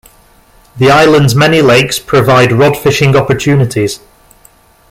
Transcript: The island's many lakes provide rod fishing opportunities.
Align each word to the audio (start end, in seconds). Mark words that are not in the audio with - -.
The 0.77 0.89
island's 0.89 1.35
many 1.35 1.61
lakes 1.61 1.99
provide 1.99 2.51
rod 2.51 2.75
fishing 2.75 3.15
opportunities. 3.15 3.99